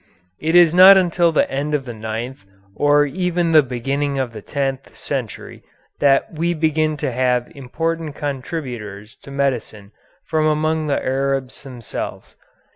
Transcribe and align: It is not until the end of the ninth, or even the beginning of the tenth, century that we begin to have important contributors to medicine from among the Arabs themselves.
It 0.39 0.55
is 0.55 0.73
not 0.73 0.97
until 0.97 1.31
the 1.31 1.47
end 1.51 1.75
of 1.75 1.85
the 1.85 1.93
ninth, 1.93 2.43
or 2.75 3.05
even 3.05 3.51
the 3.51 3.61
beginning 3.61 4.17
of 4.17 4.33
the 4.33 4.41
tenth, 4.41 4.97
century 4.97 5.61
that 5.99 6.33
we 6.33 6.55
begin 6.55 6.97
to 7.05 7.11
have 7.11 7.51
important 7.55 8.15
contributors 8.15 9.15
to 9.17 9.29
medicine 9.29 9.91
from 10.25 10.47
among 10.47 10.87
the 10.87 10.99
Arabs 11.05 11.61
themselves. 11.61 12.35